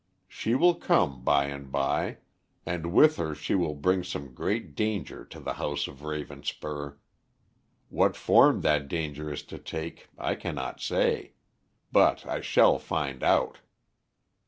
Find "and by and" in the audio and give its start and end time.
1.45-2.91